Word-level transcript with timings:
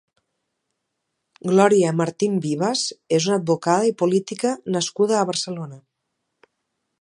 Gloria 1.49 1.91
Martín 1.99 2.39
Vivas 2.45 2.85
és 3.19 3.29
una 3.29 3.37
advocada 3.43 3.87
i 3.91 3.95
política 4.01 4.55
nascuda 4.77 5.21
a 5.21 5.29
Barcelona. 5.33 5.79